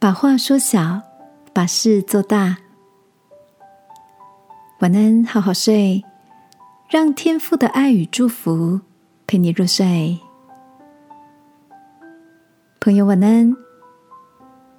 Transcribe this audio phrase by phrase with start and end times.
[0.00, 1.02] 把话说小，
[1.52, 2.56] 把事做大。
[4.78, 6.02] 晚安，好好睡，
[6.88, 8.80] 让天父的爱与祝福
[9.26, 10.18] 陪你入睡。
[12.80, 13.54] 朋友，晚安。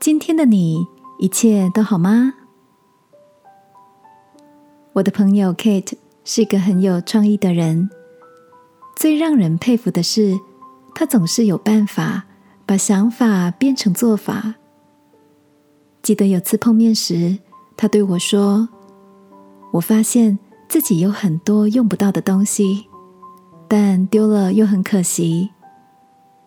[0.00, 0.82] 今天的你
[1.18, 2.32] 一切都好吗？
[4.94, 5.92] 我的朋友 Kate
[6.24, 7.90] 是一个很有创意的人，
[8.96, 10.40] 最让人佩服的是，
[10.94, 12.24] 他总是有办法
[12.64, 14.54] 把想法变成做法。
[16.02, 17.38] 记得有次碰面时，
[17.76, 18.68] 他对我说
[19.72, 20.36] ：“我发现
[20.68, 22.86] 自己有很多用不到的东西，
[23.68, 25.50] 但丢了又很可惜。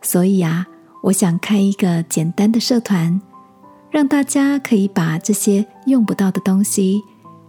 [0.01, 0.67] 所以啊，
[1.03, 3.21] 我想开一个简单的社团，
[3.89, 7.01] 让大家可以把这些用不到的东西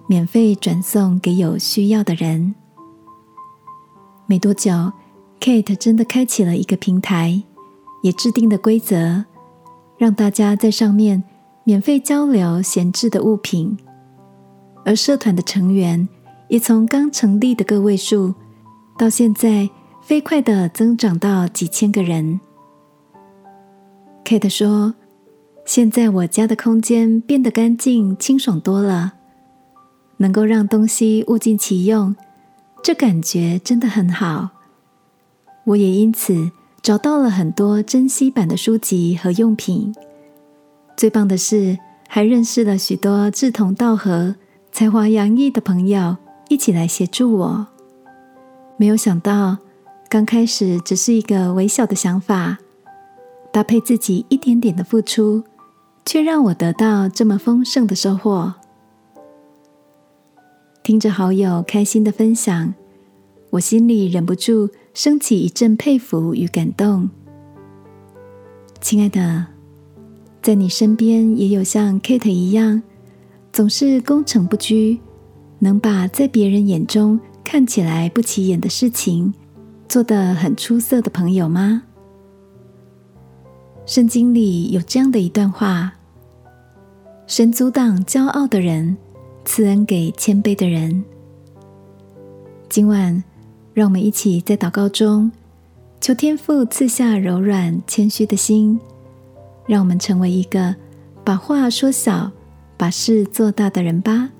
[0.06, 2.54] 免费转送给有需要的人。”
[4.26, 4.70] 没多久
[5.40, 7.42] ，Kate 真的开启了一个平台，
[8.02, 9.24] 也制定了规则，
[9.98, 11.24] 让大家在上面。
[11.68, 13.76] 免费交流闲置的物品，
[14.84, 16.08] 而社团的成员
[16.46, 18.32] 也从刚成立的个位数，
[18.96, 19.68] 到现在
[20.00, 22.38] 飞快的增长到几千个人。
[24.24, 24.94] Kate 说
[25.66, 29.14] ：“现在我家的空间变得干净清爽多了，
[30.18, 32.14] 能够让东西物尽其用，
[32.80, 34.50] 这感觉真的很好。
[35.64, 39.92] 我也因此找到了很多珍稀版的书籍和用品。”
[40.96, 44.34] 最棒的是，还认识了许多志同道合、
[44.72, 46.16] 才华洋溢的朋友，
[46.48, 47.66] 一起来协助我。
[48.78, 49.58] 没有想到，
[50.08, 52.56] 刚开始只是一个微小的想法，
[53.52, 55.44] 搭配自己一点点的付出，
[56.06, 58.54] 却让我得到这么丰盛的收获。
[60.82, 62.72] 听着好友开心的分享，
[63.50, 67.10] 我心里忍不住升起一阵佩服与感动。
[68.80, 69.55] 亲爱的。
[70.46, 72.80] 在你身边也有像 Kate 一样，
[73.52, 74.96] 总是功成不居，
[75.58, 79.34] 能把在别人眼中看起来不起眼的事情
[79.88, 81.82] 做得很出色的朋友吗？
[83.86, 85.92] 圣经里有这样的一段话：
[87.26, 88.96] 神阻挡骄傲的人，
[89.44, 91.02] 赐恩给谦卑的人。
[92.68, 93.24] 今晚，
[93.74, 95.32] 让我们一起在祷告中，
[96.00, 98.78] 求天父赐下柔软谦虚的心。
[99.66, 100.74] 让我们成为一个
[101.24, 102.30] 把话说小、
[102.76, 104.30] 把事做大的人吧，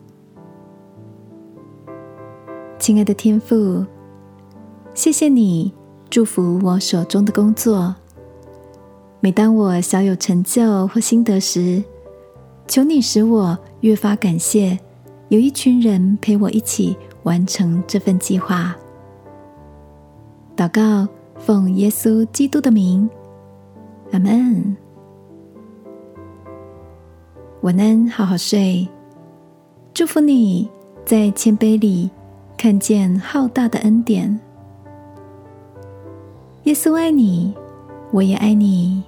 [2.78, 3.84] 亲爱的天父，
[4.94, 5.72] 谢谢你
[6.08, 7.94] 祝福我手中的工作。
[9.20, 11.82] 每当我小有成就或心得时，
[12.68, 14.78] 求你使我越发感谢，
[15.28, 18.76] 有一群人陪我一起完成这份计划。
[20.56, 21.08] 祷告，
[21.38, 23.10] 奉耶稣基督的名，
[24.12, 24.76] 阿门。
[27.66, 28.86] 晚安，好好睡。
[29.92, 30.70] 祝福你
[31.04, 32.08] 在谦卑里
[32.56, 34.38] 看见浩大的恩典。
[36.62, 37.52] 耶稣爱你，
[38.12, 39.02] 我也爱你。